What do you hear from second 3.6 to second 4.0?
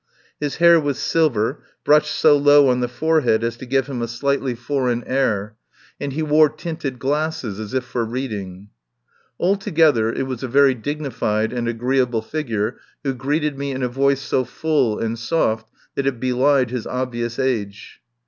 give